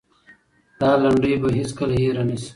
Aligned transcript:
دا 0.79 0.91
لنډۍ 1.03 1.33
به 1.41 1.49
هېڅکله 1.57 1.93
هېره 2.01 2.23
نه 2.29 2.35
سي. 2.41 2.49